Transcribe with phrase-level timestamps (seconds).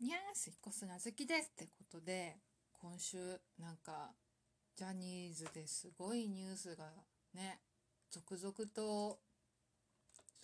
[0.00, 2.36] にゃーす、引っ越すなずきですってことで、
[2.72, 3.18] 今週、
[3.58, 4.12] なんか、
[4.76, 6.84] ジャニーズですごいニュースが
[7.34, 7.58] ね、
[8.08, 9.18] 続々と、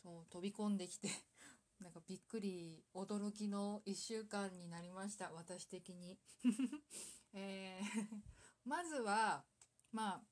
[0.02, 1.08] そう、飛び込んできて、
[1.78, 6.18] なんかびっくり、驚きの1週間になりました、私的に。
[7.32, 8.22] えー
[8.66, 9.44] まずは、
[9.92, 10.24] まあ、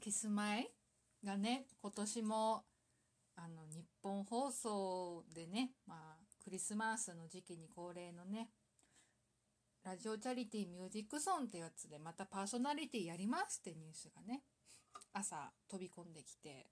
[0.00, 0.74] キスマイ
[1.22, 2.66] がね、今年も、
[3.36, 8.48] あの、日本放送でね、まあ、クリスマスの時期に恒例のね、
[9.84, 14.40] ラジオチャリティーミュージックソンってやつでまたパーソナリティやりますってニュースがね、
[15.12, 16.70] 朝飛び込んできて、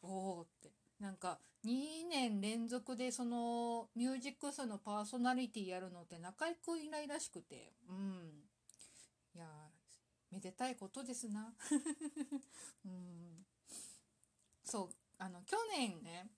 [0.00, 0.72] おーって。
[0.98, 8.44] なんか2年連続でそのミュージックソンのパーソナリティやるのって中居君いないらしくて、うん。
[9.34, 9.44] いや
[10.32, 11.52] めでたいことですな。
[12.86, 13.44] うん。
[14.64, 16.30] そう、あの、去年ね、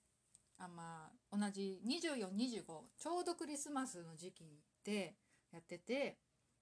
[0.63, 5.15] あまあ、同じ24、25、ちょうどクリスマスの時期で
[5.51, 6.19] やってて、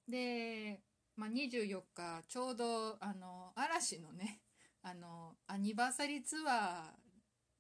[0.08, 0.80] で、
[1.18, 4.40] まあ、24日、ちょうど、あの、嵐のね、
[4.82, 6.94] あの、アニバーサリーツア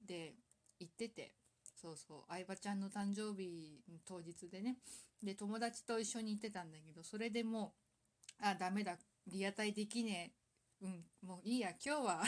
[0.03, 0.35] ーで
[0.79, 1.35] 行ってて、
[1.75, 4.77] そうそう、相葉ちゃんの誕生日当日でね、
[5.21, 7.73] で、友達と一緒に行ってたんだけど、それでも
[8.41, 10.38] う、あ、ダメだ、リアタイできねえ。
[10.81, 12.23] うん、もういいや、今日は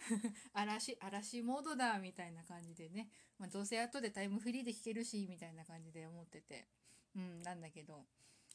[0.52, 3.08] 嵐、嵐モードだ、みたいな感じでね。
[3.38, 6.68] まあ、どうせ後でタイムフリーで弾けるし、みたいな感じで思ってて。
[7.14, 8.06] うん、なんだけど、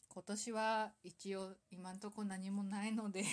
[0.09, 3.23] 今年は一応今んとこ何もないので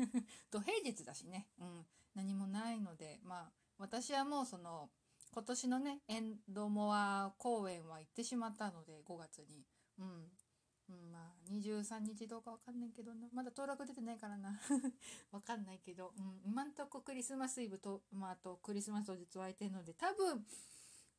[0.50, 1.48] 土平日だしね。
[1.58, 4.90] うん、何もないので、まあ、私はもうその、
[5.32, 9.66] 今年のね、エンドモア公演は行ってしまったので、5月に。
[9.98, 10.30] うん。
[10.88, 13.28] うん、まあ23日どうかわかんないけどな。
[13.32, 14.58] まだ登録出てないからな。
[15.32, 19.94] わかんないけど、うん、今んとこクリスマスイブと、まあ、あとクリスマス当日空いてるので。
[19.94, 20.46] 多分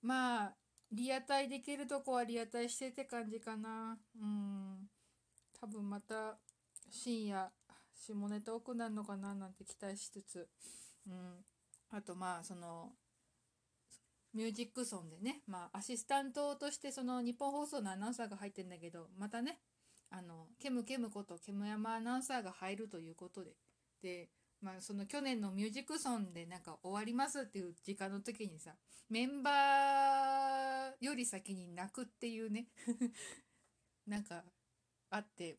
[0.02, 0.56] まあ
[0.92, 4.00] リアタイできるとこはリアタイしてって感じかな。
[4.16, 4.90] うん。
[5.60, 6.38] 多分また
[6.90, 7.52] 深夜
[7.96, 10.48] 下ネタ多くなるのかななんて期待しつつ、
[11.08, 11.44] うん、
[11.90, 12.94] あとまあその
[14.34, 19.60] ミュージックソンでね、まあ、アシスタントとしてその日本放送のアナウンサーが入ってるんだけど、またね、
[20.10, 23.52] あの、ケムケムことケム山アナウンサーが入るということで、
[24.02, 24.30] で、
[24.62, 28.72] まあ、その去年のミュージックソンでなんか終わりますっていう時間の時にさ、
[29.10, 32.68] メンバーより先に泣くっていうね
[34.06, 34.44] なんか
[35.10, 35.58] あって、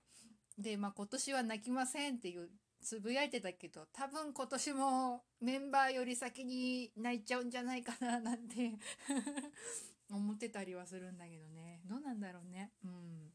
[0.59, 2.51] で、まあ今年は泣きませんっていう
[2.83, 8.73] つぶやいてたけど、多分今年もメンバーより先に泣いちゃうんじゃないかななんて
[10.11, 11.83] 思ってたりはするんだけどね。
[11.85, 12.73] どうなんだろうね。
[12.85, 13.33] うん。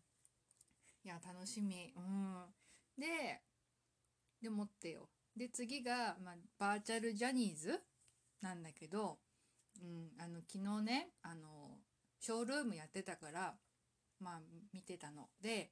[1.03, 1.93] いや、楽しみ。
[1.95, 2.53] うん。
[2.97, 3.43] で、
[4.41, 5.09] でもってよ。
[5.35, 7.81] で、次が、まあ、バーチャルジャニーズ
[8.41, 9.19] なんだけど、
[9.81, 11.79] うん、あの、昨日ね、あの、
[12.19, 13.57] ショールームやってたから、
[14.19, 15.29] まあ、見てたの。
[15.41, 15.71] で、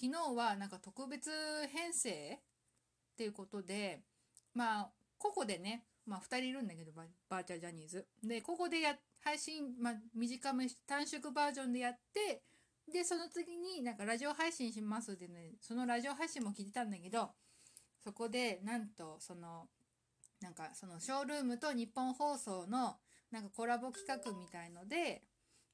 [0.00, 1.28] 昨日はなんか特別
[1.72, 4.04] 編成っていうことで、
[4.54, 6.92] まあ、ここでね、まあ2人いるんだけど、
[7.28, 8.06] バーチャルジャニーズ。
[8.22, 8.94] で、ここでや、
[9.24, 12.44] 配信、まあ短め、短縮バージョンでやって、
[12.92, 17.30] で、その次になんかラジオ配信しますでね、そのラジオ配信も聞いてたんだけど、
[18.04, 19.66] そこでなんとその、
[20.40, 22.98] なんかそのショールームと日本放送の
[23.32, 25.24] なんかコラボ企画みたいので、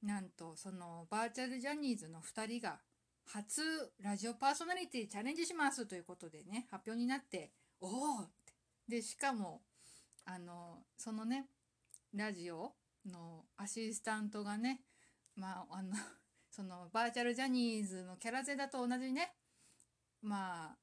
[0.03, 2.81] なんとそのバーチャルジャニーズの2人が
[3.27, 3.62] 初
[4.01, 7.91] ラジオパーソナリティチャレンジしますということでね、発表になって、おお。
[8.89, 9.62] で、しかも、
[10.25, 11.47] あの、そのね、
[12.15, 12.73] ラジオ
[13.07, 14.83] のアシスタントがね、
[15.37, 15.95] まあ、あの、
[16.51, 19.35] そのバーチャルジャニーズのキャラゼだと同じね、
[20.23, 20.79] まあ、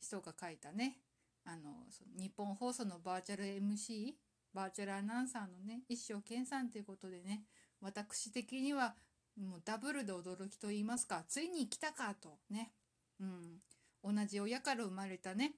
[0.00, 1.00] 人が書いたね、
[1.44, 4.14] あの、日本放送のバーチャル MC、
[4.52, 7.44] バーチャルアナウンサーのね、一生懸さんということでね、
[7.80, 8.96] 私的には
[9.36, 12.72] もうダブルで驚きと言いますか、ついに来たかとね。
[13.20, 13.60] うん。
[14.02, 15.54] 同じ親から生まれたね、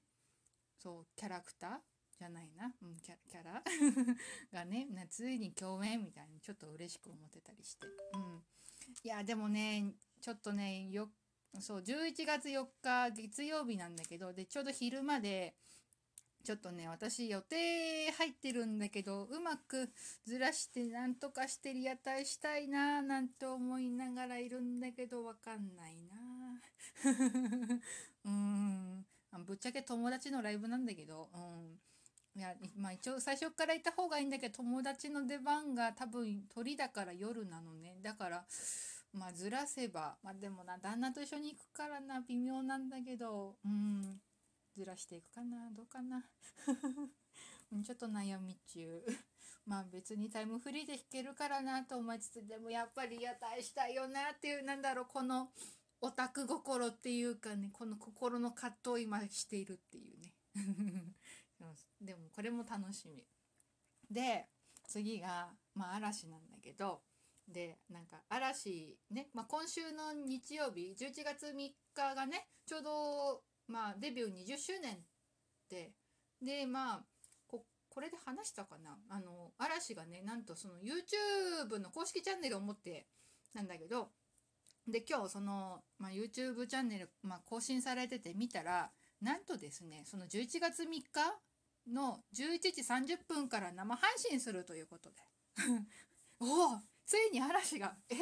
[0.79, 1.69] そう、キャラクター
[2.17, 3.61] じゃないな、うん、キャキャラ？
[4.53, 7.85] がね、ついに共演みたいにちょっと嬉しく思ってたりして。
[8.13, 8.43] うん。
[9.03, 11.11] いや、でもね、ちょっとね、よ、
[11.59, 15.55] そう、11月4日月曜日なんだけど、で、ちょうど昼まで、
[16.47, 19.89] ちょっとね、私予定入ってるんだけど、うまく
[20.25, 27.81] ずらしてなんとかしてリアタイしたいなぁなんて思いながらいるんだけど、わかんないなぁ。
[28.23, 29.05] うん。
[29.45, 31.81] ぶっちゃけ友達のライブなんだけど、うん。
[32.33, 37.99] いや、まあ一応最初からいた方がいいんだけど、友達の出番が多分鳥だから夜なのね。
[38.01, 38.45] だから、
[39.11, 44.21] まあずらせば、まあでもな、旦那と一緒に行くからな、微妙なんだけど、うん。
[44.77, 45.71] ずらしていくかな？
[45.71, 46.23] どうかな？
[47.83, 49.03] ちょっと悩み中。
[49.65, 55.51] まあ別にタイムフリーで弾けるからなと思いつつでもやっぱり屋台したいよなっていうなんだろうこの
[55.99, 60.33] オタク心っていうかねこの心の葛藤を今しているっていうね。
[61.99, 63.27] でもこれも楽しみ。
[64.09, 64.47] で
[64.87, 67.03] 次がまあ嵐なんだけど
[67.47, 74.97] でなんか嵐ね、まあ、今週の日曜日11月3日がねちょうどまあデビュー20周年
[75.69, 75.91] で
[76.41, 77.05] でまあ
[77.97, 78.95] これで話したかな？
[79.09, 83.07] あの嵐がねなんとその YouTube の公式チャンネルを持って
[83.55, 84.09] なんだけど
[84.87, 91.01] で今日その、まあ、YouTube チャンネル、まあ、更新されてて見たらなんとですねその11月3日
[91.91, 95.15] の11時30分から生配信するということで。
[96.39, 98.15] おおついに嵐がえ？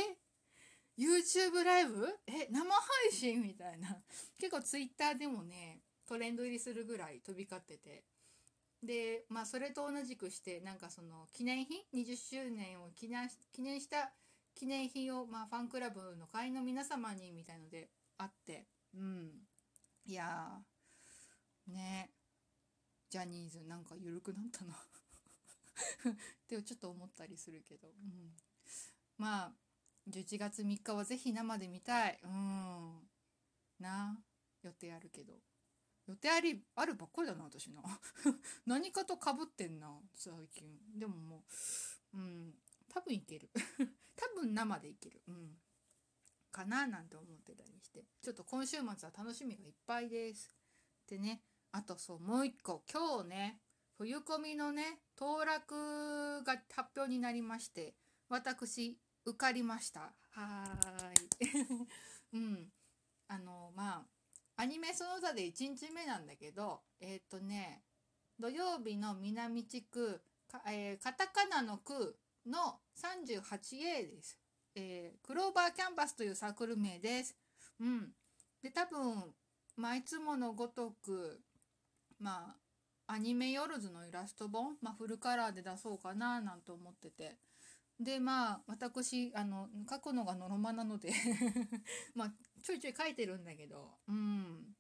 [0.97, 2.07] YouTube ライブ？
[2.27, 4.01] え生配信みたいな。
[4.39, 8.06] 結構 Twitter でもねトレンド入りするぐらい飛び交ってて。
[8.83, 14.13] でまあそれと同じくしてなんかその記念品？20周年を記念記念した
[14.53, 18.68] 記念品を、まあ、ファンクラブの会員の皆様にみたいのであって。
[18.94, 19.48] うん。
[20.06, 20.63] いや
[21.68, 22.12] ね。
[23.09, 24.74] ジャニーズなんか緩くなったな。
[26.12, 26.15] っ
[26.48, 28.36] てちょっと思ったりするけど、うん、
[29.18, 29.53] まあ
[30.09, 32.19] 11月3日はぜひ生で見たい。
[32.23, 32.99] うん。
[33.79, 34.19] な。
[34.63, 35.33] 予定あるけど。
[36.07, 37.81] 予定ありあるばっかりだな私な。
[38.65, 40.99] 何かとかぶってんな最近。
[40.99, 41.45] でもも
[42.13, 42.55] ううん。
[42.89, 43.49] 多分いける。
[44.15, 45.23] 多分生でいける。
[45.27, 45.59] うん。
[46.51, 48.05] かななんて思ってたりして。
[48.21, 50.55] ちょっと今週末は楽しみがいっぱいです。
[51.07, 51.43] でね。
[51.71, 52.85] あとそうもう一個。
[52.91, 53.61] 今日ね
[53.97, 57.95] 冬コミのね当落が発表になりまして。
[58.29, 61.88] 私受かりましたはーい
[62.33, 62.72] うん
[63.27, 64.16] あのまあ
[64.57, 67.83] アニメその座で1日目なんだけど、えっ、ー、とね、
[68.39, 74.39] 土曜日の南地区か、えー、カタカナの区の 38A です。
[74.75, 77.36] えー、クローバーキャンバスというサークル名です。
[77.81, 78.12] うん。
[78.62, 79.33] で、多分、
[79.75, 81.42] まあ、いつものごとく、
[82.19, 82.56] ま
[83.07, 87.38] あ、アニメヨルズのイラスト本、まあ、フルカラーで出そうかななんて思ってて。
[88.00, 91.12] で、まあ、私、あの、書くのがノロマなので
[92.13, 94.75] まあ、ちょいちょい書いてるんだけど、うん。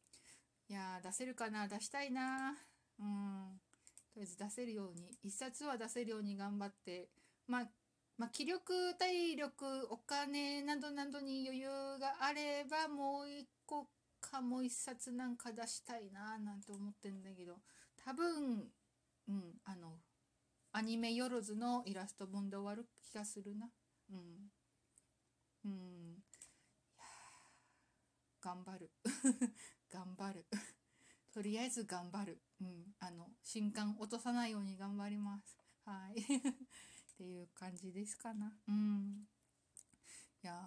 [0.67, 1.67] いや出せるかな？
[1.67, 2.57] 出したいな
[2.99, 3.61] うん。
[4.13, 7.09] とりあえず出せるように、一冊は出せるように頑張って、
[7.47, 7.69] まあ、
[8.17, 13.89] まあ、気力、体力、お金などなどに余裕があれば、もう一個
[14.21, 17.61] かもう一冊なんか出したいななんて思ってんだけど、
[17.97, 18.71] 多分、
[19.27, 19.99] うん、あの、
[20.75, 23.69] アニメよろずのイラスト本で終わる気がするな。
[24.11, 24.51] うん。
[25.63, 26.17] うん。
[28.41, 28.91] 頑張る。
[29.89, 30.45] 頑張る。
[31.31, 32.41] とりあえず頑張る。
[32.59, 32.93] うん。
[32.99, 35.57] あの新刊落とさないように頑張ります。
[35.85, 36.15] はい。
[36.19, 38.59] っていう感じですかな。
[38.67, 39.29] うん。
[40.43, 40.61] いや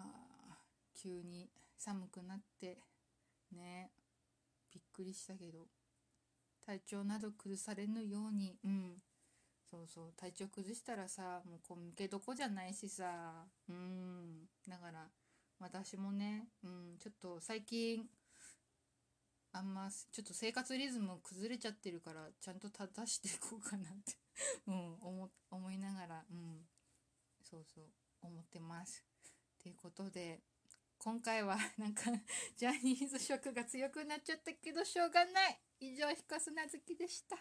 [0.94, 2.82] 急に寒くなって
[3.50, 3.93] ね
[4.70, 5.69] びっくりしたけど
[6.62, 8.58] 体調など崩されぬように。
[8.64, 9.02] うん
[9.70, 10.12] そうそう。
[10.17, 13.47] 体調崩したらさもうこう向けどこじゃないしさ。
[13.69, 14.47] うん。
[14.67, 15.09] だから
[15.61, 18.05] 私もね、うん、ちょっと最近
[19.53, 24.17] あんまちょっと生活リズム崩れちゃってるからちゃんと正していこうかなって
[24.69, 26.67] うん、思思いながら、うん、
[27.43, 27.85] そうそう。
[28.20, 29.05] 思ってます。
[29.62, 30.41] ということで
[30.99, 32.03] 今回は なんか
[32.56, 35.60] ジャニーズ色が強くなっちゃったけどしょうがない。
[35.81, 37.37] 以上彦砂月でした。